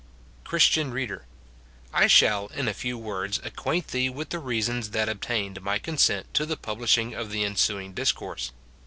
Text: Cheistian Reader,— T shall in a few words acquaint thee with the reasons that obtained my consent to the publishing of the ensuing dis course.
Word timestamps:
Cheistian 0.49 0.89
Reader,— 0.91 1.27
T 1.99 2.07
shall 2.07 2.47
in 2.47 2.67
a 2.67 2.73
few 2.73 2.97
words 2.97 3.39
acquaint 3.43 3.89
thee 3.89 4.09
with 4.09 4.29
the 4.31 4.39
reasons 4.39 4.89
that 4.89 5.07
obtained 5.07 5.61
my 5.61 5.77
consent 5.77 6.33
to 6.33 6.43
the 6.47 6.57
publishing 6.57 7.13
of 7.13 7.29
the 7.29 7.43
ensuing 7.45 7.93
dis 7.93 8.11
course. 8.11 8.51